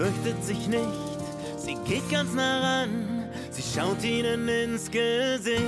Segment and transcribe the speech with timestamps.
[0.00, 1.18] fürchtet sich nicht,
[1.58, 5.60] sie geht ganz nah ran, sie schaut ihnen ins Gesicht.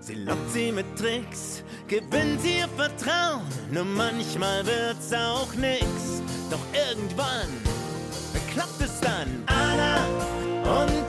[0.00, 5.84] Sie lockt sie mit Tricks, gewinnt ihr Vertrauen, nur manchmal wird's auch nix.
[6.50, 7.50] Doch irgendwann
[8.54, 9.44] klappt es dann.
[9.46, 10.06] Anna
[10.80, 11.07] und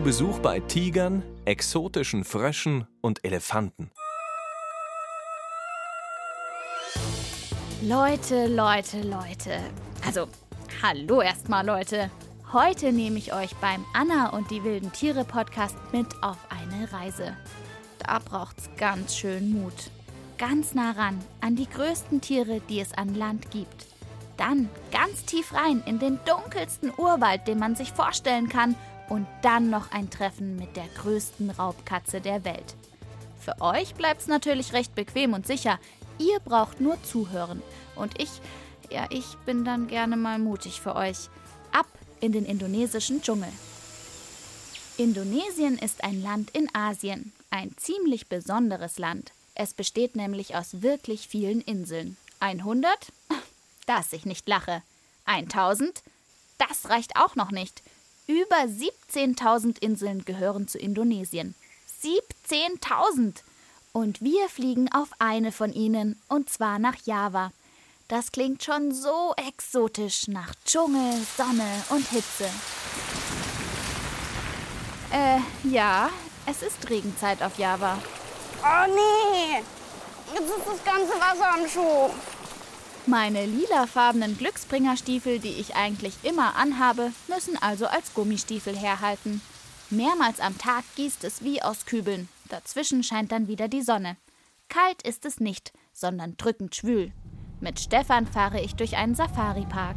[0.00, 3.90] Besuch bei Tigern, exotischen Fröschen und Elefanten.
[7.82, 9.60] Leute, Leute, Leute.
[10.06, 10.26] Also,
[10.82, 12.10] hallo erstmal, Leute.
[12.52, 17.36] Heute nehme ich euch beim Anna und die wilden Tiere Podcast mit auf eine Reise.
[17.98, 19.90] Da braucht's ganz schön Mut.
[20.38, 23.86] Ganz nah ran an die größten Tiere, die es an Land gibt.
[24.36, 28.74] Dann ganz tief rein in den dunkelsten Urwald, den man sich vorstellen kann.
[29.10, 32.76] Und dann noch ein Treffen mit der größten Raubkatze der Welt.
[33.38, 35.78] Für euch bleibt's natürlich recht bequem und sicher.
[36.18, 37.62] Ihr braucht nur zuhören.
[37.96, 38.30] Und ich,
[38.88, 41.28] ja, ich bin dann gerne mal mutig für euch.
[41.72, 41.86] Ab
[42.20, 43.52] in den indonesischen Dschungel.
[44.96, 49.32] Indonesien ist ein Land in Asien, ein ziemlich besonderes Land.
[49.54, 52.16] Es besteht nämlich aus wirklich vielen Inseln.
[52.40, 52.92] 100?
[53.86, 54.82] Dass ich nicht lache.
[55.24, 56.02] 1000?
[56.58, 57.82] Das reicht auch noch nicht.
[58.30, 61.56] Über 17.000 Inseln gehören zu Indonesien.
[62.00, 63.42] 17.000!
[63.92, 67.50] Und wir fliegen auf eine von ihnen, und zwar nach Java.
[68.06, 72.48] Das klingt schon so exotisch nach Dschungel, Sonne und Hitze.
[75.10, 76.08] Äh, ja,
[76.46, 77.98] es ist Regenzeit auf Java.
[78.62, 79.56] Oh nee,
[80.32, 82.14] jetzt ist das ganze Wasser am Schuh.
[83.10, 89.42] Meine lilafarbenen Glücksbringerstiefel, die ich eigentlich immer anhabe, müssen also als Gummistiefel herhalten.
[89.90, 92.28] Mehrmals am Tag gießt es wie aus Kübeln.
[92.50, 94.16] Dazwischen scheint dann wieder die Sonne.
[94.68, 97.10] Kalt ist es nicht, sondern drückend schwül.
[97.58, 99.96] Mit Stefan fahre ich durch einen Safari-Park.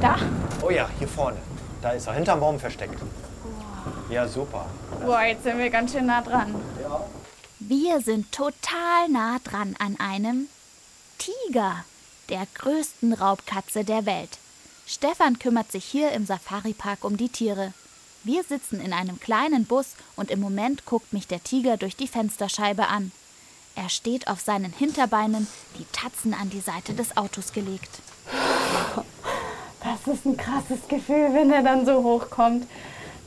[0.00, 0.16] Da?
[0.62, 1.36] Oh ja, hier vorne.
[1.82, 2.98] Da ist er, hinterm Baum versteckt.
[4.08, 4.64] Ja, super.
[5.04, 6.54] Boah, jetzt sind wir ganz schön nah dran.
[7.58, 10.48] Wir sind total nah dran an einem
[11.20, 11.84] Tiger,
[12.30, 14.38] der größten Raubkatze der Welt.
[14.86, 17.74] Stefan kümmert sich hier im Safari-Park um die Tiere.
[18.24, 22.08] Wir sitzen in einem kleinen Bus und im Moment guckt mich der Tiger durch die
[22.08, 23.12] Fensterscheibe an.
[23.76, 25.46] Er steht auf seinen Hinterbeinen,
[25.78, 27.90] die Tatzen an die Seite des Autos gelegt.
[29.82, 32.66] Das ist ein krasses Gefühl, wenn er dann so hochkommt.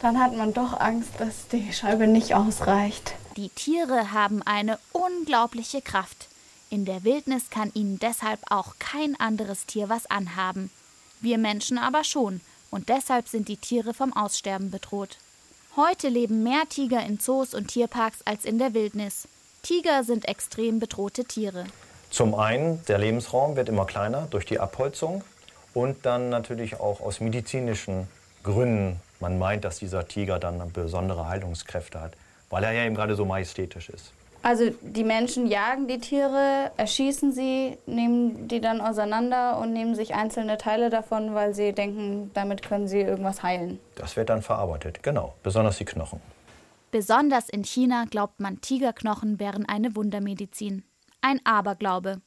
[0.01, 3.13] Dann hat man doch Angst, dass die Scheibe nicht ausreicht.
[3.37, 6.27] Die Tiere haben eine unglaubliche Kraft.
[6.73, 10.71] In der Wildnis kann ihnen deshalb auch kein anderes Tier was anhaben.
[11.21, 12.41] Wir Menschen aber schon,
[12.71, 15.19] und deshalb sind die Tiere vom Aussterben bedroht.
[15.75, 19.27] Heute leben mehr Tiger in Zoos und Tierparks als in der Wildnis.
[19.61, 21.65] Tiger sind extrem bedrohte Tiere.
[22.09, 25.23] Zum einen, der Lebensraum wird immer kleiner durch die Abholzung
[25.75, 28.07] und dann natürlich auch aus medizinischen
[28.41, 28.99] Gründen.
[29.19, 32.13] Man meint, dass dieser Tiger dann besondere Heilungskräfte hat,
[32.49, 34.11] weil er ja eben gerade so majestätisch ist.
[34.43, 40.15] Also die Menschen jagen die Tiere, erschießen sie, nehmen die dann auseinander und nehmen sich
[40.15, 43.79] einzelne Teile davon, weil sie denken, damit können sie irgendwas heilen.
[43.95, 46.19] Das wird dann verarbeitet, genau, besonders die Knochen.
[46.91, 50.83] Besonders in China glaubt man, Tigerknochen wären eine Wundermedizin.
[51.21, 52.21] Ein Aberglaube.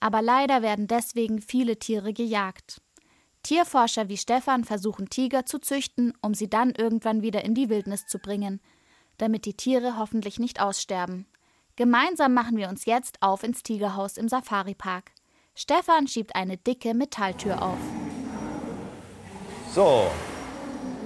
[0.00, 2.82] Aber leider werden deswegen viele Tiere gejagt.
[3.44, 8.06] Tierforscher wie Stefan versuchen Tiger zu züchten, um sie dann irgendwann wieder in die Wildnis
[8.06, 8.60] zu bringen,
[9.18, 11.26] damit die Tiere hoffentlich nicht aussterben.
[11.80, 15.12] Gemeinsam machen wir uns jetzt auf ins Tigerhaus im Safari-Park.
[15.54, 17.78] Stefan schiebt eine dicke Metalltür auf.
[19.74, 20.10] So,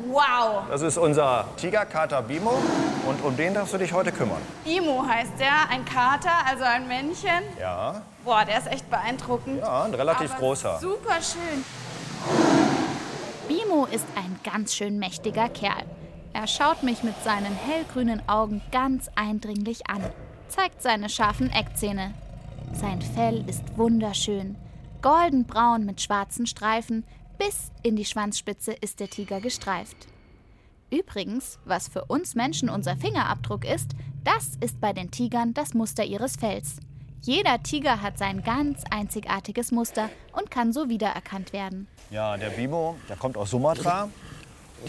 [0.09, 0.65] Wow!
[0.69, 2.61] das ist unser Tigerkater Bimo
[3.07, 4.43] und um den darfst du dich heute kümmern.
[4.65, 7.45] Imo heißt der, ein Kater, also ein Männchen.
[7.61, 9.61] Ja, Boah, der ist echt beeindruckend.
[9.61, 10.81] ja ein relativ Aber großer.
[10.81, 11.65] Super schön.
[13.47, 15.85] Bimo ist ein ganz schön mächtiger Kerl.
[16.33, 20.03] Er schaut mich mit seinen hellgrünen Augen ganz eindringlich an,
[20.49, 22.15] zeigt seine scharfen Eckzähne.
[22.73, 24.57] Sein Fell ist wunderschön.
[25.03, 27.05] Goldenbraun mit schwarzen Streifen,
[27.39, 29.97] bis in die Schwanzspitze ist der Tiger gestreift.
[30.91, 33.93] Übrigens, was für uns Menschen unser Fingerabdruck ist,
[34.23, 36.77] das ist bei den Tigern das Muster ihres Fells.
[37.21, 41.89] Jeder Tiger hat sein ganz einzigartiges Muster und kann so wiedererkannt werden.
[42.11, 44.09] Ja, der Bimo, der kommt aus Sumatra.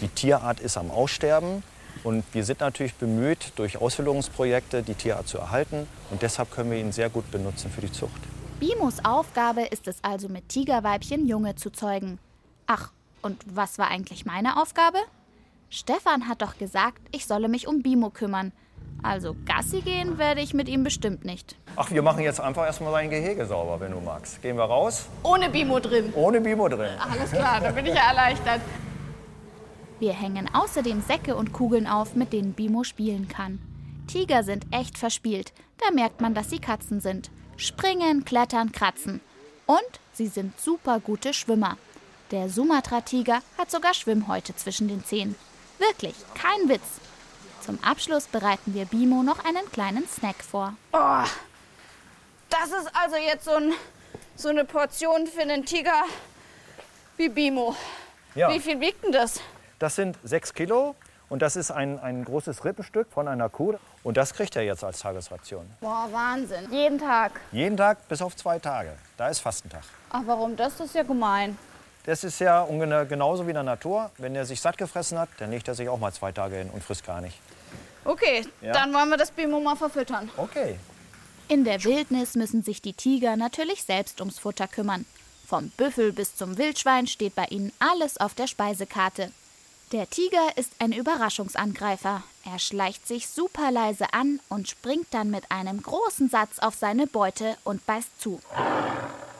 [0.00, 1.62] Die Tierart ist am Aussterben.
[2.06, 5.88] Und wir sind natürlich bemüht, durch Ausbildungsprojekte die Tierart zu erhalten.
[6.12, 8.20] Und deshalb können wir ihn sehr gut benutzen für die Zucht.
[8.60, 12.20] Bimos Aufgabe ist es also, mit Tigerweibchen Junge zu zeugen.
[12.68, 12.92] Ach,
[13.22, 14.98] und was war eigentlich meine Aufgabe?
[15.68, 18.52] Stefan hat doch gesagt, ich solle mich um Bimo kümmern.
[19.02, 21.56] Also Gassi gehen werde ich mit ihm bestimmt nicht.
[21.74, 24.40] Ach, wir machen jetzt einfach erstmal sein Gehege sauber, wenn du magst.
[24.42, 25.06] Gehen wir raus?
[25.24, 26.12] Ohne Bimo drin.
[26.14, 26.92] Ohne Bimo drin.
[27.00, 28.60] Alles klar, da bin ich ja erleichtert.
[29.98, 33.58] Wir hängen außerdem Säcke und Kugeln auf, mit denen Bimo spielen kann.
[34.06, 35.52] Tiger sind echt verspielt.
[35.78, 37.30] Da merkt man, dass sie Katzen sind.
[37.56, 39.20] Springen, klettern, kratzen.
[39.64, 39.80] Und
[40.12, 41.78] sie sind super gute Schwimmer.
[42.30, 45.34] Der Sumatra-Tiger hat sogar Schwimmhäute zwischen den Zähnen.
[45.78, 47.00] Wirklich, kein Witz.
[47.60, 50.74] Zum Abschluss bereiten wir Bimo noch einen kleinen Snack vor.
[50.92, 51.24] Oh,
[52.50, 53.72] das ist also jetzt so, ein,
[54.36, 56.04] so eine Portion für einen Tiger
[57.16, 57.74] wie Bimo.
[58.34, 58.52] Ja.
[58.52, 59.40] Wie viel wiegt denn das?
[59.78, 60.94] Das sind sechs Kilo
[61.28, 63.74] und das ist ein, ein großes Rippenstück von einer Kuh.
[64.02, 65.66] Und das kriegt er jetzt als Tagesration.
[65.80, 66.70] Boah, Wahnsinn.
[66.70, 67.40] Jeden Tag.
[67.52, 68.92] Jeden Tag bis auf zwei Tage.
[69.16, 69.82] Da ist Fastentag.
[70.10, 70.76] Ach, warum das?
[70.76, 71.58] Das ist ja gemein.
[72.04, 72.64] Das ist ja
[73.04, 74.10] genauso wie in der Natur.
[74.18, 76.70] Wenn er sich satt gefressen hat, dann legt er sich auch mal zwei Tage hin
[76.70, 77.36] und frisst gar nicht.
[78.04, 78.72] Okay, Ja.
[78.72, 80.30] dann wollen wir das Bimo mal verfüttern.
[80.36, 80.78] Okay.
[81.48, 85.04] In der Wildnis müssen sich die Tiger natürlich selbst ums Futter kümmern.
[85.48, 89.32] Vom Büffel bis zum Wildschwein steht bei ihnen alles auf der Speisekarte.
[89.92, 92.24] Der Tiger ist ein Überraschungsangreifer.
[92.44, 97.06] Er schleicht sich super leise an und springt dann mit einem großen Satz auf seine
[97.06, 98.40] Beute und beißt zu.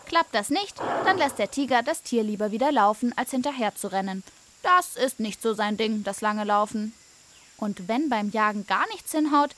[0.06, 3.88] Klappt das nicht, dann lässt der Tiger das Tier lieber wieder laufen, als hinterher zu
[3.88, 4.22] rennen.
[4.62, 6.94] Das ist nicht so sein Ding, das lange Laufen.
[7.56, 9.50] Und wenn beim Jagen gar nichts hinhaut,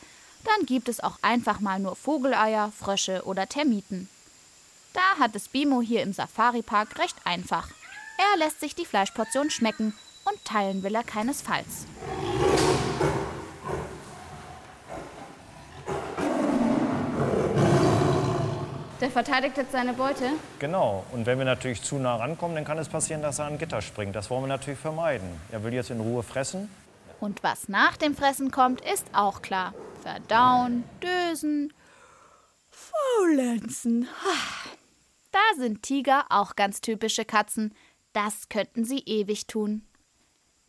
[0.44, 4.08] dann gibt es auch einfach mal nur Vogeleier, Frösche oder Termiten.
[4.94, 7.68] Da hat es Bimo hier im Safari-Park recht einfach.
[8.16, 9.92] Er lässt sich die Fleischportion schmecken
[10.28, 11.86] und teilen will er keinesfalls.
[19.00, 20.24] Der verteidigt jetzt seine Beute.
[20.58, 21.04] Genau.
[21.12, 23.80] Und wenn wir natürlich zu nah rankommen, dann kann es passieren, dass er an Gitter
[23.80, 24.16] springt.
[24.16, 25.28] Das wollen wir natürlich vermeiden.
[25.52, 26.68] Er will jetzt in Ruhe fressen.
[27.20, 29.72] Und was nach dem Fressen kommt, ist auch klar.
[30.02, 31.72] Verdauen, dösen,
[32.70, 34.08] faulenzen.
[35.30, 37.74] Da sind Tiger auch ganz typische Katzen.
[38.12, 39.87] Das könnten sie ewig tun.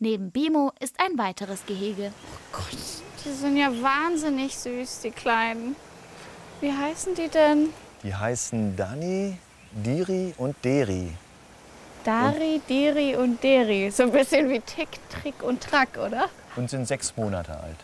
[0.02, 2.10] Neben Bimo ist ein weiteres Gehege.
[3.22, 5.76] Die sind ja wahnsinnig süß, die Kleinen.
[6.62, 7.68] Wie heißen die denn?
[8.02, 9.36] Die heißen Dani,
[9.72, 11.10] Diri und Deri.
[12.02, 13.90] Dari, Diri und Deri.
[13.90, 16.30] So ein bisschen wie Tick, Trick und Track, oder?
[16.56, 17.76] Und sind sechs Monate alt.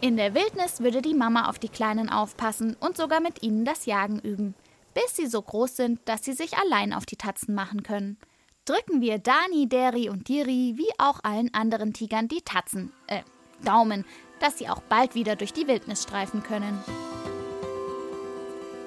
[0.00, 3.86] In der Wildnis würde die Mama auf die Kleinen aufpassen und sogar mit ihnen das
[3.86, 4.56] Jagen üben,
[4.94, 8.16] bis sie so groß sind, dass sie sich allein auf die Tatzen machen können.
[8.64, 13.22] Drücken wir Dani, Deri und Diri wie auch allen anderen Tigern die Tatzen, äh,
[13.64, 14.04] Daumen,
[14.38, 16.78] dass sie auch bald wieder durch die Wildnis streifen können.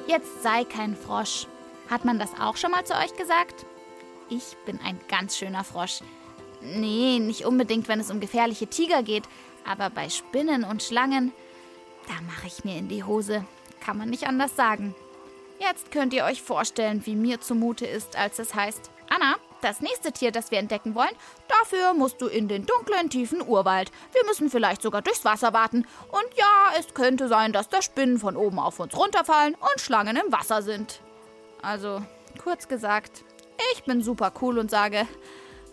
[0.08, 1.48] Jetzt sei kein Frosch.
[1.90, 3.66] Hat man das auch schon mal zu euch gesagt?
[4.30, 6.00] Ich bin ein ganz schöner Frosch.
[6.62, 9.24] Nee, nicht unbedingt, wenn es um gefährliche Tiger geht,
[9.66, 11.34] aber bei Spinnen und Schlangen,
[12.08, 13.44] da mache ich mir in die Hose.
[13.82, 14.96] Kann man nicht anders sagen.
[15.60, 20.12] Jetzt könnt ihr euch vorstellen, wie mir zumute ist, als es heißt: Anna, das nächste
[20.12, 21.16] Tier, das wir entdecken wollen,
[21.48, 23.92] dafür musst du in den dunklen, tiefen Urwald.
[24.14, 25.86] Wir müssen vielleicht sogar durchs Wasser warten.
[26.10, 30.18] Und ja, es könnte sein, dass da Spinnen von oben auf uns runterfallen und Schlangen
[30.18, 31.02] im Wasser sind.
[31.62, 32.04] Also,
[32.42, 33.24] kurz gesagt,
[33.74, 35.08] ich bin super cool und sage: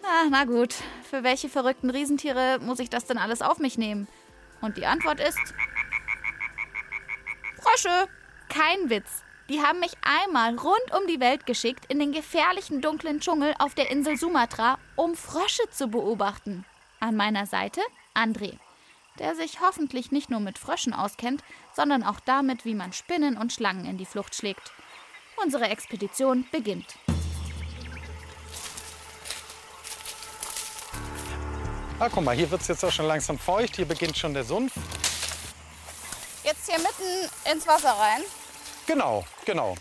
[0.02, 0.74] Ah, na gut,
[1.08, 4.08] für welche verrückten Riesentiere muss ich das denn alles auf mich nehmen?
[4.60, 5.38] Und die Antwort ist:
[7.60, 8.08] Frösche.
[8.48, 9.22] Kein Witz.
[9.48, 13.74] Die haben mich einmal rund um die Welt geschickt in den gefährlichen dunklen Dschungel auf
[13.74, 16.64] der Insel Sumatra, um Frösche zu beobachten.
[17.00, 17.80] An meiner Seite
[18.14, 18.56] André,
[19.18, 21.42] der sich hoffentlich nicht nur mit Fröschen auskennt,
[21.74, 24.72] sondern auch damit, wie man Spinnen und Schlangen in die Flucht schlägt.
[25.42, 26.94] Unsere Expedition beginnt.
[31.98, 33.76] Ah, guck mal, hier wird es jetzt auch schon langsam feucht.
[33.76, 34.72] Hier beginnt schon der Sumpf.
[36.44, 38.22] Jetzt hier mitten ins Wasser rein.
[38.92, 39.74] Genau, genau.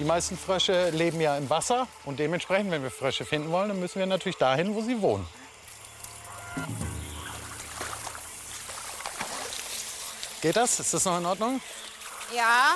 [0.00, 3.78] Die meisten Frösche leben ja im Wasser und dementsprechend, wenn wir Frösche finden wollen, dann
[3.78, 5.24] müssen wir natürlich dahin, wo sie wohnen.
[10.42, 10.80] Geht das?
[10.80, 11.60] Ist das noch in Ordnung?
[12.34, 12.74] Ja.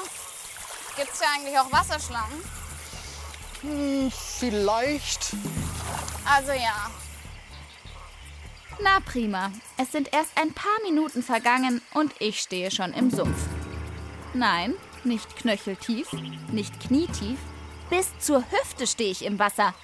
[0.96, 2.44] Gibt's ja eigentlich auch Wasserschlangen?
[4.38, 5.34] Vielleicht.
[6.32, 6.92] Also ja.
[8.78, 13.38] Na prima, es sind erst ein paar Minuten vergangen und ich stehe schon im Sumpf.
[14.32, 16.08] Nein, nicht knöcheltief,
[16.50, 17.38] nicht knietief,
[17.90, 19.74] bis zur Hüfte stehe ich im Wasser.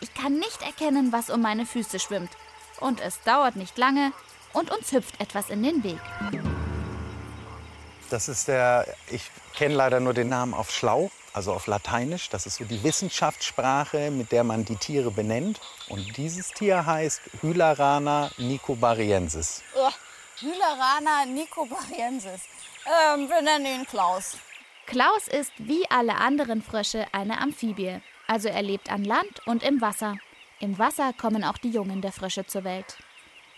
[0.00, 2.30] Ich kann nicht erkennen, was um meine Füße schwimmt.
[2.80, 4.12] Und es dauert nicht lange
[4.52, 6.00] und uns hüpft etwas in den Weg.
[8.08, 12.28] Das ist der, ich kenne leider nur den Namen auf Schlau, also auf Lateinisch.
[12.30, 15.60] Das ist so die Wissenschaftssprache, mit der man die Tiere benennt.
[15.88, 19.62] Und dieses Tier heißt Hylarana nicobariensis.
[19.76, 19.90] Oh,
[20.40, 22.40] Hylarana nicobariensis.
[22.86, 24.36] Ähm, wir nennen ihn Klaus.
[24.90, 28.00] Klaus ist wie alle anderen Frösche eine Amphibie.
[28.26, 30.16] Also er lebt an Land und im Wasser.
[30.58, 32.96] Im Wasser kommen auch die Jungen der Frösche zur Welt.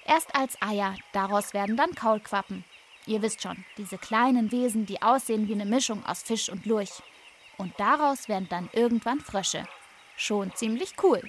[0.05, 2.67] Erst als Eier, daraus werden dann Kaulquappen.
[3.07, 7.03] Ihr wisst schon, diese kleinen Wesen, die aussehen wie eine Mischung aus Fisch und Lurch.
[7.57, 9.67] Und daraus werden dann irgendwann Frösche.
[10.17, 11.23] Schon ziemlich cool.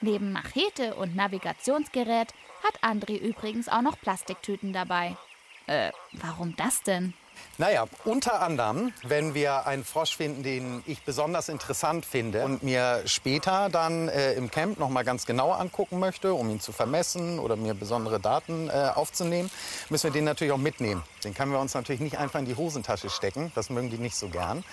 [0.00, 2.32] Neben Machete und Navigationsgerät
[2.64, 5.18] hat André übrigens auch noch Plastiktüten dabei.
[5.66, 7.12] Äh, warum das denn?
[7.58, 13.02] Naja, unter anderem, wenn wir einen Frosch finden, den ich besonders interessant finde und mir
[13.04, 17.38] später dann äh, im Camp noch mal ganz genau angucken möchte, um ihn zu vermessen
[17.38, 19.50] oder mir besondere Daten äh, aufzunehmen,
[19.90, 21.02] müssen wir den natürlich auch mitnehmen.
[21.24, 23.52] Den können wir uns natürlich nicht einfach in die Hosentasche stecken.
[23.54, 24.64] Das mögen die nicht so gern.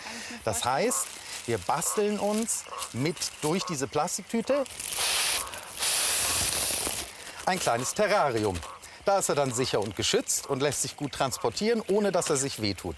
[0.45, 1.05] Das heißt,
[1.47, 4.63] wir basteln uns mit durch diese Plastiktüte
[7.45, 8.55] ein kleines Terrarium.
[9.09, 12.37] Da ist er dann sicher und geschützt und lässt sich gut transportieren, ohne dass er
[12.37, 12.95] sich wehtut.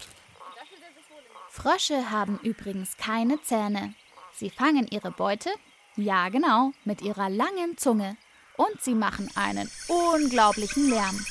[1.48, 3.94] Frösche haben übrigens keine Zähne.
[4.36, 5.48] Sie fangen ihre Beute,
[5.96, 8.18] ja genau, mit ihrer langen Zunge.
[8.58, 11.24] Und sie machen einen unglaublichen Lärm.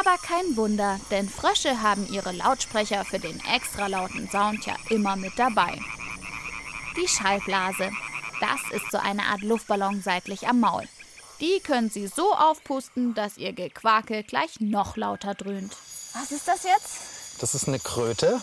[0.00, 5.16] Aber kein Wunder, denn Frösche haben ihre Lautsprecher für den extra lauten Sound ja immer
[5.16, 5.78] mit dabei.
[6.96, 7.90] Die Schallblase.
[8.40, 10.88] Das ist so eine Art Luftballon seitlich am Maul.
[11.40, 15.76] Die können sie so aufpusten, dass ihr Gequakel gleich noch lauter dröhnt.
[16.14, 17.40] Was ist das jetzt?
[17.40, 18.40] Das ist eine Kröte.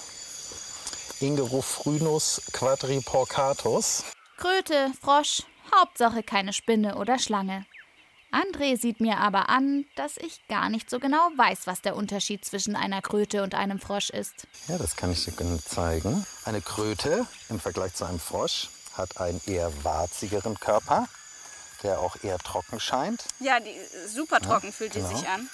[1.19, 4.03] Ingerophrynus quadriporcatus.
[4.37, 7.65] Kröte, Frosch, Hauptsache keine Spinne oder Schlange.
[8.31, 12.43] André sieht mir aber an, dass ich gar nicht so genau weiß, was der Unterschied
[12.45, 14.47] zwischen einer Kröte und einem Frosch ist.
[14.67, 16.25] Ja, das kann ich dir genau zeigen.
[16.43, 21.07] Eine Kröte im Vergleich zu einem Frosch hat einen eher warzigeren Körper
[21.83, 23.25] der auch eher trocken scheint.
[23.39, 23.75] Ja, die,
[24.07, 25.09] super trocken ja, fühlt genau.
[25.09, 25.49] die sich an.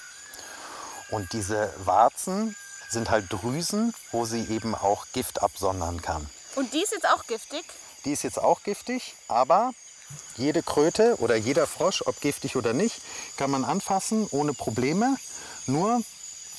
[1.10, 2.56] Und diese Warzen
[2.88, 6.28] sind halt Drüsen, wo sie eben auch Gift absondern kann.
[6.54, 7.64] Und die ist jetzt auch giftig?
[8.04, 9.72] Die ist jetzt auch giftig, aber
[10.36, 13.00] jede Kröte oder jeder Frosch, ob giftig oder nicht,
[13.36, 15.16] kann man anfassen ohne Probleme.
[15.66, 16.02] Nur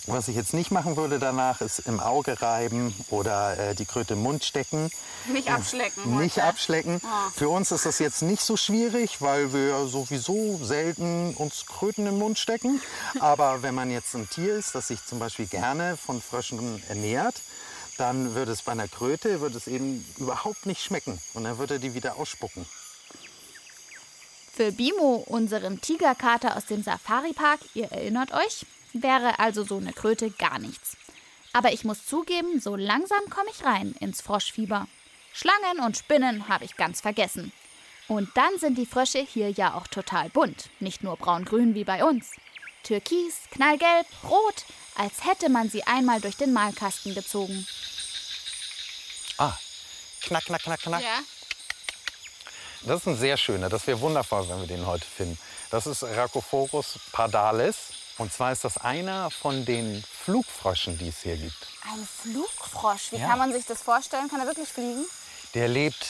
[0.08, 4.14] was ich jetzt nicht machen würde danach, ist im Auge reiben oder äh, die Kröte
[4.14, 4.90] im Mund stecken.
[5.28, 6.04] Nicht abschlecken.
[6.04, 7.02] Äh, nicht abschlecken.
[7.04, 7.30] Oh.
[7.36, 12.18] Für uns ist das jetzt nicht so schwierig, weil wir sowieso selten uns Kröten im
[12.18, 12.82] Mund stecken.
[13.20, 17.36] Aber wenn man jetzt ein Tier ist, das sich zum Beispiel gerne von Fröschen ernährt,
[17.98, 21.80] dann würde es bei einer Kröte würde es eben überhaupt nicht schmecken und dann würde
[21.80, 22.66] die wieder ausspucken.
[24.56, 30.32] Für Bimo, unseren Tigerkater aus dem Safari-Park, ihr erinnert euch, wäre also so eine Kröte
[30.32, 30.98] gar nichts.
[31.52, 34.88] Aber ich muss zugeben, so langsam komme ich rein ins Froschfieber.
[35.34, 37.52] Schlangen und Spinnen habe ich ganz vergessen.
[38.08, 42.04] Und dann sind die Frösche hier ja auch total bunt, nicht nur braun-grün wie bei
[42.04, 42.32] uns.
[42.84, 47.66] Türkis, knallgelb, rot, als hätte man sie einmal durch den Malkasten gezogen.
[49.38, 49.58] Ah,
[50.22, 51.02] knack, knack, knack, knack.
[51.02, 51.20] Ja.
[52.82, 55.38] Das ist ein sehr schöner, das wäre wundervoll, wenn wir den heute finden.
[55.72, 57.94] Das ist Rhacophorus pardalis.
[58.18, 61.68] Und zwar ist das einer von den Flugfröschen, die es hier gibt.
[61.92, 63.12] Ein Flugfrosch?
[63.12, 63.28] Wie ja.
[63.28, 64.30] kann man sich das vorstellen?
[64.30, 65.06] Kann er wirklich fliegen?
[65.54, 66.06] Der lebt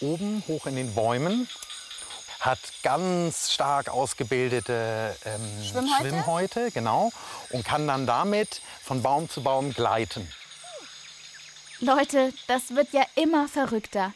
[0.00, 1.48] oben hoch in den Bäumen,
[2.40, 6.08] hat ganz stark ausgebildete ähm, Schwimmhäute?
[6.08, 7.10] Schwimmhäute, genau,
[7.50, 10.30] und kann dann damit von Baum zu Baum gleiten.
[11.80, 14.12] Leute, das wird ja immer verrückter.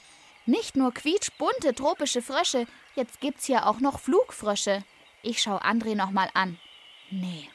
[0.46, 4.82] Nicht nur quietschbunte tropische Frösche, jetzt gibt's hier auch noch Flugfrösche.
[5.22, 6.58] Ich schau André noch mal an.
[7.12, 7.46] Nee,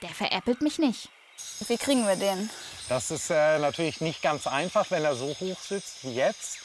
[0.00, 1.10] der veräppelt mich nicht.
[1.68, 2.48] Wie kriegen wir den?
[2.88, 6.58] Das ist äh, natürlich nicht ganz einfach, wenn er so hoch sitzt wie jetzt.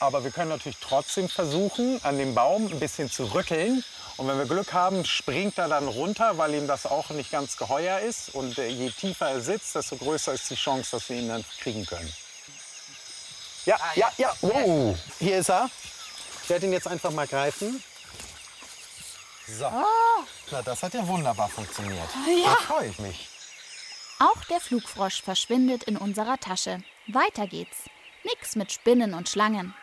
[0.00, 3.84] Aber wir können natürlich trotzdem versuchen, an dem Baum ein bisschen zu rütteln.
[4.16, 7.56] Und wenn wir Glück haben, springt er dann runter, weil ihm das auch nicht ganz
[7.56, 8.34] geheuer ist.
[8.34, 11.44] Und äh, je tiefer er sitzt, desto größer ist die Chance, dass wir ihn dann
[11.60, 12.12] kriegen können.
[13.66, 14.34] Ja, ah, ja, ja.
[14.40, 14.98] Wow.
[15.20, 15.70] Hier ist er.
[16.42, 17.80] Ich werde ihn jetzt einfach mal greifen.
[19.56, 19.66] So.
[19.66, 20.24] Oh.
[20.50, 22.08] Na, das hat ja wunderbar funktioniert.
[22.26, 22.50] Ja.
[22.50, 23.28] Da freue ich mich.
[24.18, 26.82] Auch der Flugfrosch verschwindet in unserer Tasche.
[27.06, 27.76] Weiter geht's.
[28.24, 29.74] Nix mit Spinnen und Schlangen.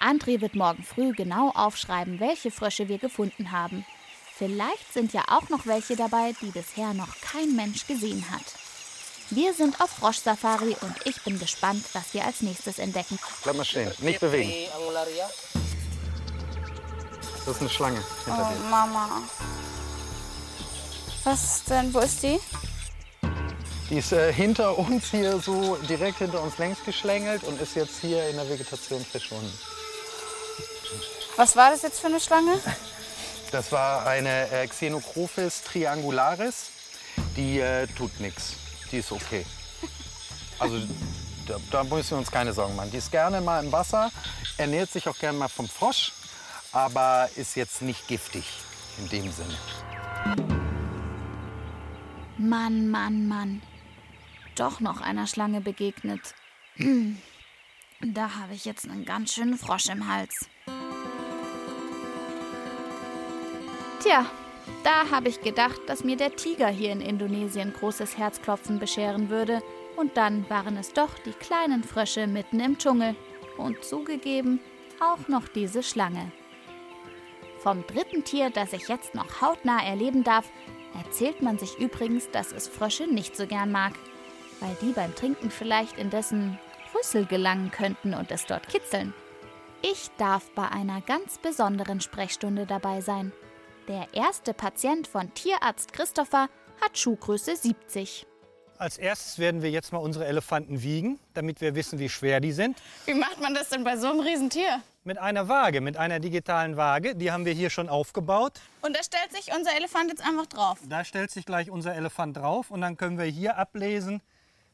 [0.00, 3.86] André wird morgen früh genau aufschreiben, welche Frösche wir gefunden haben.
[4.36, 8.44] Vielleicht sind ja auch noch welche dabei, die bisher noch kein Mensch gesehen hat.
[9.30, 13.18] Wir sind auf Froschsafari und ich bin gespannt, was wir als nächstes entdecken.
[13.42, 14.52] Bleib mal stehen, nicht bewegen.
[17.46, 18.68] Das ist eine Schlange hinter oh, dir.
[18.68, 19.22] Mama.
[21.22, 21.94] Was denn?
[21.94, 22.40] Wo ist die?
[23.88, 28.00] Die ist äh, hinter uns hier so direkt hinter uns längs geschlängelt und ist jetzt
[28.00, 29.52] hier in der Vegetation verschwunden.
[31.36, 32.60] Was war das jetzt für eine Schlange?
[33.52, 36.70] Das war eine äh, Xenocrophis triangularis.
[37.36, 38.54] Die äh, tut nichts.
[38.90, 39.46] Die ist okay.
[40.58, 40.80] Also
[41.46, 42.90] da, da müssen wir uns keine Sorgen machen.
[42.90, 44.10] Die ist gerne mal im Wasser,
[44.58, 46.12] ernährt sich auch gerne mal vom Frosch,
[46.76, 48.44] aber ist jetzt nicht giftig
[48.98, 49.56] in dem Sinne.
[52.36, 53.62] Mann, Mann, Mann.
[54.56, 56.34] Doch noch einer Schlange begegnet.
[58.02, 60.50] Da habe ich jetzt einen ganz schönen Frosch im Hals.
[64.02, 64.26] Tja,
[64.84, 69.62] da habe ich gedacht, dass mir der Tiger hier in Indonesien großes Herzklopfen bescheren würde.
[69.96, 73.16] Und dann waren es doch die kleinen Frösche mitten im Dschungel.
[73.56, 74.60] Und zugegeben,
[75.00, 76.30] auch noch diese Schlange.
[77.66, 80.48] Vom dritten Tier, das ich jetzt noch hautnah erleben darf,
[81.04, 83.92] erzählt man sich übrigens, dass es Frösche nicht so gern mag,
[84.60, 86.60] weil die beim Trinken vielleicht in dessen
[86.94, 89.12] Rüssel gelangen könnten und es dort kitzeln.
[89.82, 93.32] Ich darf bei einer ganz besonderen Sprechstunde dabei sein.
[93.88, 96.48] Der erste Patient von Tierarzt Christopher
[96.80, 98.28] hat Schuhgröße 70.
[98.78, 102.52] Als erstes werden wir jetzt mal unsere Elefanten wiegen, damit wir wissen, wie schwer die
[102.52, 102.80] sind.
[103.06, 104.82] Wie macht man das denn bei so einem Riesentier?
[105.06, 107.14] Mit einer Waage, mit einer digitalen Waage.
[107.14, 108.54] Die haben wir hier schon aufgebaut.
[108.82, 110.78] Und da stellt sich unser Elefant jetzt einfach drauf.
[110.88, 114.20] Da stellt sich gleich unser Elefant drauf und dann können wir hier ablesen,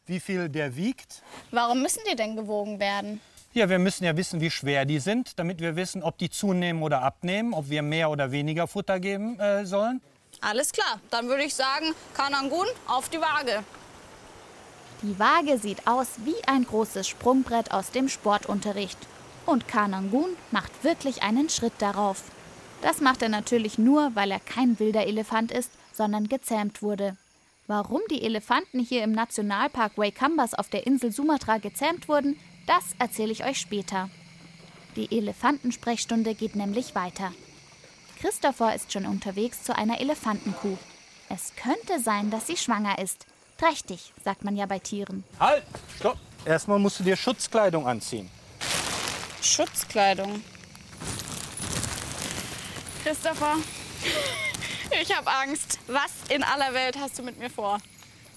[0.07, 1.23] wie viel der wiegt.
[1.51, 3.21] Warum müssen die denn gewogen werden?
[3.53, 6.83] Ja, wir müssen ja wissen, wie schwer die sind, damit wir wissen, ob die zunehmen
[6.83, 10.01] oder abnehmen, ob wir mehr oder weniger Futter geben äh, sollen.
[10.41, 13.63] Alles klar, dann würde ich sagen, Kanangun auf die Waage.
[15.03, 18.97] Die Waage sieht aus wie ein großes Sprungbrett aus dem Sportunterricht.
[19.47, 22.23] Und Kanangun macht wirklich einen Schritt darauf.
[22.81, 27.17] Das macht er natürlich nur, weil er kein wilder Elefant ist, sondern gezähmt wurde.
[27.67, 33.33] Warum die Elefanten hier im Nationalpark Waikambas auf der Insel Sumatra gezähmt wurden, das erzähle
[33.33, 34.11] ich euch später.
[34.97, 37.33] Die Elefantensprechstunde geht nämlich weiter.
[38.21, 40.77] Christopher ist schon unterwegs zu einer Elefantenkuh.
[41.29, 43.27] Es könnte sein, dass sie schwanger ist.
[43.59, 45.25] Trächtig, sagt man ja bei Tieren.
[45.41, 45.65] Halt!
[45.97, 46.19] Stopp!
[46.45, 48.29] Erstmal musst du dir Schutzkleidung anziehen.
[49.43, 50.43] Schutzkleidung.
[53.03, 53.57] Christopher,
[55.03, 55.81] ich habe Angst.
[55.89, 57.79] Was in aller Welt hast du mit mir vor?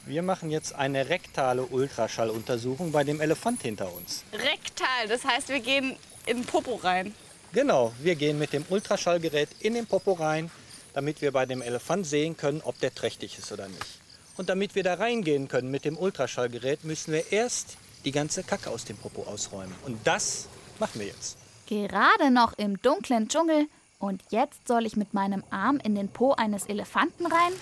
[0.08, 4.24] Wir machen jetzt eine rektale Ultraschalluntersuchung bei dem Elefant hinter uns.
[4.34, 7.14] Rektal, das heißt, wir gehen in den Popo rein.
[7.54, 10.52] Genau, wir gehen mit dem Ultraschallgerät in den Popo rein,
[10.94, 14.00] damit wir bei dem Elefant sehen können, ob der trächtig ist oder nicht.
[14.38, 18.70] Und damit wir da reingehen können mit dem Ultraschallgerät, müssen wir erst die ganze Kacke
[18.70, 19.74] aus dem Popo ausräumen.
[19.86, 20.48] Und das
[20.80, 21.38] machen wir jetzt.
[21.68, 23.68] Gerade noch im dunklen Dschungel
[24.00, 27.54] und jetzt soll ich mit meinem Arm in den Po eines Elefanten rein?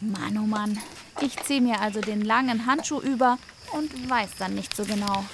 [0.00, 0.80] Mann, oh Mann.
[1.20, 3.38] Ich ziehe mir also den langen Handschuh über
[3.72, 5.24] und weiß dann nicht so genau.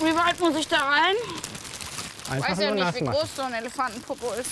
[0.00, 1.14] Wie weit muss ich da rein?
[2.30, 4.50] Einfach weiß ja nicht, wie groß so ein Elefantenpopo ist.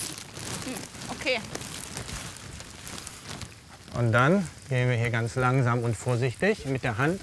[0.65, 0.75] Hm,
[1.11, 1.41] okay.
[3.99, 7.21] Und dann gehen wir hier ganz langsam und vorsichtig mit der Hand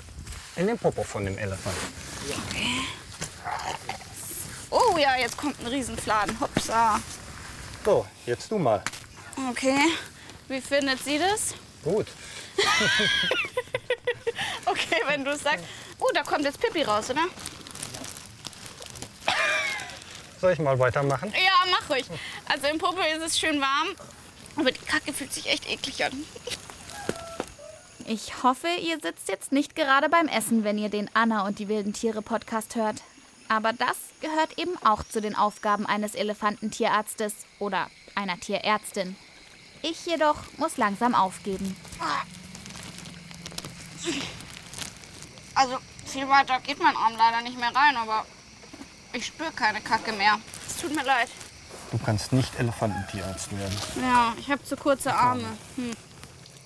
[0.55, 1.75] in den Popo von dem Elefant.
[2.29, 2.60] Oh
[5.01, 6.39] ja, jetzt kommt ein Riesenfladen.
[6.39, 6.99] Hopsa.
[7.83, 8.83] So, jetzt du mal.
[9.49, 9.79] Okay.
[10.47, 11.55] Wie findet sie das?
[11.83, 12.07] Gut.
[14.65, 15.65] Okay, wenn du es sagst.
[15.99, 17.25] Oh, da kommt jetzt Pippi raus, oder?
[20.39, 21.31] Soll ich mal weitermachen?
[21.33, 22.05] Ja, mach ruhig.
[22.47, 23.89] Also im Popo ist es schön warm.
[24.55, 26.25] Aber die Kacke fühlt sich echt eklig an.
[28.07, 31.67] Ich hoffe, ihr sitzt jetzt nicht gerade beim Essen, wenn ihr den Anna und die
[31.67, 33.01] wilden Tiere Podcast hört.
[33.51, 39.17] Aber das gehört eben auch zu den Aufgaben eines Elefantentierarztes oder einer Tierärztin.
[39.81, 41.75] Ich jedoch muss langsam aufgeben.
[45.53, 48.25] Also viel weiter geht mein Arm leider nicht mehr rein, aber
[49.11, 50.39] ich spüre keine Kacke mehr.
[50.65, 51.27] Es tut mir leid.
[51.91, 53.77] Du kannst nicht Elefantentierarzt werden.
[54.01, 55.57] Ja, ich habe zu kurze Arme.
[55.75, 55.91] Hm.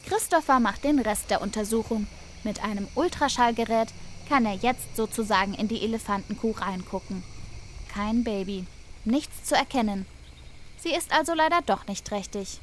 [0.08, 2.06] Christopher macht den Rest der Untersuchung.
[2.44, 3.92] Mit einem Ultraschallgerät
[4.28, 7.24] kann er jetzt sozusagen in die Elefantenkuh reingucken.
[7.94, 8.66] Kein Baby.
[9.06, 10.06] Nichts zu erkennen.
[10.78, 12.60] Sie ist also leider doch nicht trächtig.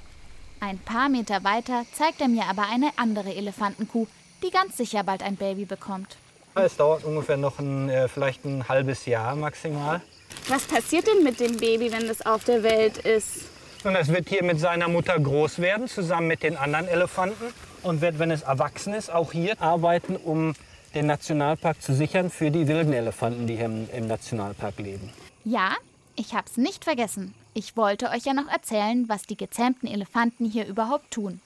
[0.60, 4.06] Ein paar Meter weiter zeigt er mir aber eine andere Elefantenkuh,
[4.42, 6.16] die ganz sicher bald ein Baby bekommt.
[6.54, 10.02] Es dauert ungefähr noch ein, äh, vielleicht ein halbes Jahr maximal.
[10.48, 13.48] Was passiert denn mit dem Baby, wenn es auf der Welt ist?
[13.84, 17.52] Und es wird hier mit seiner Mutter groß werden, zusammen mit den anderen Elefanten.
[17.82, 20.54] Und wird, wenn es erwachsen ist, auch hier arbeiten, um
[20.94, 25.10] den Nationalpark zu sichern für die wilden Elefanten, die hier im, im Nationalpark leben.
[25.44, 25.74] Ja,
[26.16, 27.34] ich hab's nicht vergessen.
[27.54, 31.40] Ich wollte euch ja noch erzählen, was die gezähmten Elefanten hier überhaupt tun.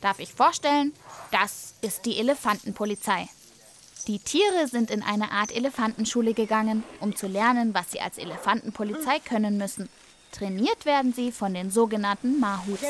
[0.00, 0.92] Darf ich vorstellen?
[1.32, 3.28] Das ist die Elefantenpolizei.
[4.06, 9.18] Die Tiere sind in eine Art Elefantenschule gegangen, um zu lernen, was sie als Elefantenpolizei
[9.18, 9.88] können müssen.
[10.32, 12.86] Trainiert werden sie von den sogenannten Mahuts.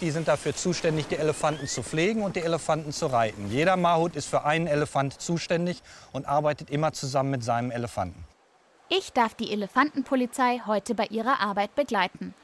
[0.00, 3.50] Die sind dafür zuständig, die Elefanten zu pflegen und die Elefanten zu reiten.
[3.50, 5.82] Jeder Mahut ist für einen Elefant zuständig
[6.12, 8.24] und arbeitet immer zusammen mit seinem Elefanten.
[8.88, 12.34] Ich darf die Elefantenpolizei heute bei ihrer Arbeit begleiten.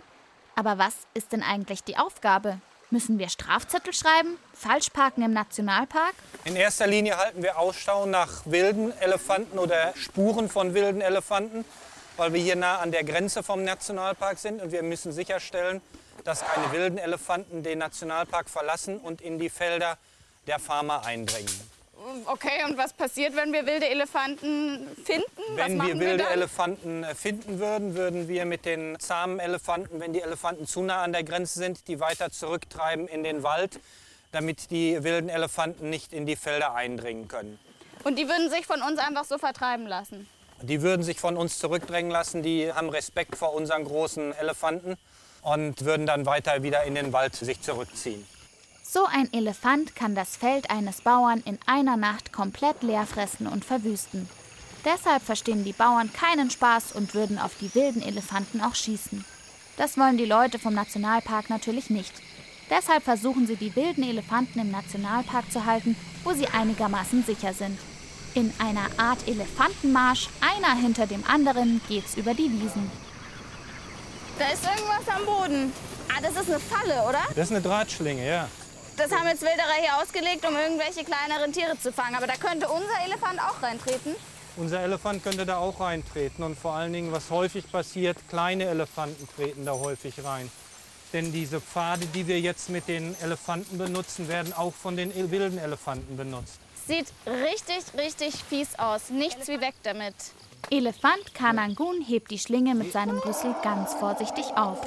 [0.54, 2.58] Aber was ist denn eigentlich die Aufgabe?
[2.90, 4.38] Müssen wir Strafzettel schreiben?
[4.52, 6.14] Falsch parken im Nationalpark?
[6.44, 11.64] In erster Linie halten wir Ausschau nach wilden Elefanten oder Spuren von wilden Elefanten,
[12.16, 15.80] weil wir hier nah an der Grenze vom Nationalpark sind und wir müssen sicherstellen,
[16.26, 19.96] dass keine wilden Elefanten den Nationalpark verlassen und in die Felder
[20.46, 21.50] der Farmer eindringen.
[22.26, 25.24] Okay, und was passiert, wenn wir wilde Elefanten finden?
[25.54, 26.32] Wenn wir wilde dann?
[26.32, 31.02] Elefanten äh, finden würden, würden wir mit den zahmen Elefanten, wenn die Elefanten zu nah
[31.02, 33.80] an der Grenze sind, die weiter zurücktreiben in den Wald,
[34.30, 37.58] damit die wilden Elefanten nicht in die Felder eindringen können.
[38.04, 40.28] Und die würden sich von uns einfach so vertreiben lassen.
[40.62, 44.96] Die würden sich von uns zurückdrängen lassen, die haben Respekt vor unseren großen Elefanten
[45.46, 48.26] und würden dann weiter wieder in den Wald sich zurückziehen.
[48.82, 53.64] So ein Elefant kann das Feld eines Bauern in einer Nacht komplett leer fressen und
[53.64, 54.28] verwüsten.
[54.85, 59.24] Deshalb verstehen die Bauern keinen Spaß und würden auf die wilden Elefanten auch schießen.
[59.76, 62.12] Das wollen die Leute vom Nationalpark natürlich nicht.
[62.68, 67.78] Deshalb versuchen sie, die wilden Elefanten im Nationalpark zu halten, wo sie einigermaßen sicher sind.
[68.35, 72.90] In einer Art Elefantenmarsch, einer hinter dem anderen, geht's über die Wiesen.
[74.38, 75.72] Da ist irgendwas am Boden.
[76.14, 77.20] Ah, das ist eine Falle, oder?
[77.35, 78.49] Das ist eine Drahtschlinge, ja.
[78.96, 82.14] Das haben jetzt Wilderer hier ausgelegt, um irgendwelche kleineren Tiere zu fangen.
[82.14, 84.14] Aber da könnte unser Elefant auch reintreten.
[84.57, 86.44] Unser Elefant könnte da auch reintreten.
[86.44, 90.51] Und vor allen Dingen, was häufig passiert, kleine Elefanten treten da häufig rein.
[91.12, 95.59] Denn diese Pfade, die wir jetzt mit den Elefanten benutzen, werden auch von den wilden
[95.59, 96.59] Elefanten benutzt.
[96.87, 99.11] Sieht richtig, richtig fies aus.
[99.11, 100.14] Nichts wie weg damit.
[100.70, 104.78] Elefant Kanangun hebt die Schlinge mit seinem Rüssel ganz vorsichtig auf.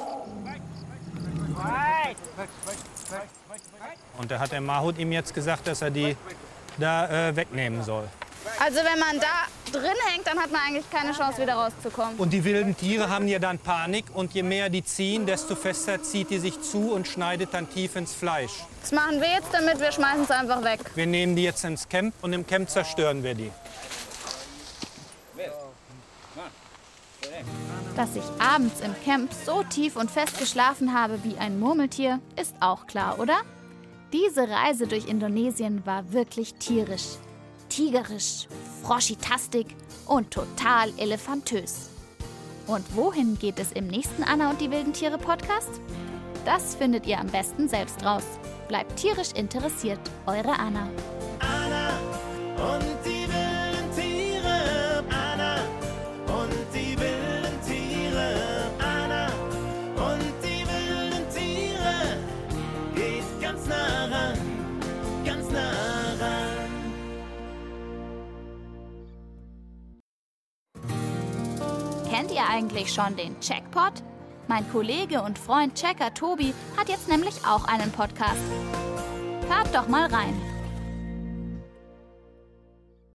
[4.18, 6.16] Und da hat der Mahut ihm jetzt gesagt, dass er die
[6.78, 8.08] da äh, wegnehmen soll.
[8.58, 12.16] Also wenn man da drin hängt, dann hat man eigentlich keine Chance, wieder rauszukommen.
[12.16, 16.02] Und die wilden Tiere haben ja dann Panik und je mehr die ziehen, desto fester
[16.02, 18.52] zieht die sich zu und schneidet dann tief ins Fleisch.
[18.82, 19.78] Was machen wir jetzt damit?
[19.78, 20.80] Wir schmeißen es einfach weg.
[20.94, 23.50] Wir nehmen die jetzt ins Camp und im Camp zerstören wir die.
[27.96, 32.54] Dass ich abends im Camp so tief und fest geschlafen habe wie ein Murmeltier, ist
[32.60, 33.40] auch klar, oder?
[34.12, 37.16] Diese Reise durch Indonesien war wirklich tierisch.
[37.68, 38.48] Tigerisch,
[38.82, 39.76] froschitastik
[40.06, 41.90] und total elefantös.
[42.66, 45.80] Und wohin geht es im nächsten Anna und die wilden Tiere Podcast?
[46.44, 48.24] Das findet ihr am besten selbst raus.
[48.68, 50.88] Bleibt tierisch interessiert, eure Anna.
[50.88, 51.19] Anna
[72.50, 73.92] eigentlich schon den Checkpot?
[74.48, 78.42] Mein Kollege und Freund Checker Tobi hat jetzt nämlich auch einen Podcast.
[79.48, 80.49] Hört doch mal rein.